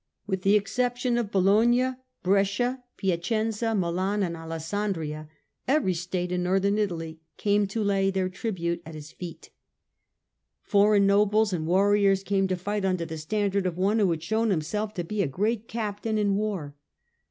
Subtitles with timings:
[0.25, 1.91] With the exception of Bologna,
[2.23, 5.29] Brescia, Piacenza, Milan and Alessandria,
[5.67, 9.51] every state in Northern Italy came to lay their tribute at his feet.
[10.63, 14.49] Foreign nobles and warriors came to fight under the standard of one who had shown
[14.49, 16.75] himself to be a great captain in 156 STUPOR MUNDI war.